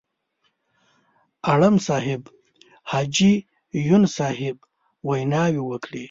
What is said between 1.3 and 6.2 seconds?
اړم صاحب، حاجي یون صاحب ویناوې وکړې.